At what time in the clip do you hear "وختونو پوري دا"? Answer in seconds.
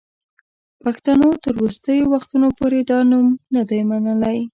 2.15-2.99